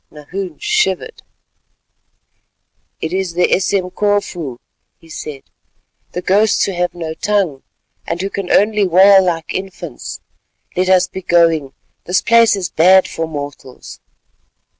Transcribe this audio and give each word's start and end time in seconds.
Nahoon 0.09 0.57
shivered. 0.57 1.21
"It 3.01 3.13
is 3.13 3.33
the 3.33 3.53
Esemkofu," 3.53 4.57
he 4.97 5.09
said, 5.09 5.43
"the 6.13 6.23
ghosts 6.23 6.63
who 6.63 6.71
have 6.71 6.95
no 6.95 7.13
tongue, 7.13 7.61
and 8.07 8.19
who 8.19 8.31
can 8.31 8.49
only 8.49 8.87
wail 8.87 9.23
like 9.23 9.53
infants. 9.53 10.19
Let 10.75 10.89
us 10.89 11.07
be 11.07 11.21
going; 11.21 11.75
this 12.05 12.23
place 12.23 12.55
is 12.55 12.67
bad 12.71 13.07
for 13.07 13.27
mortals." 13.27 13.99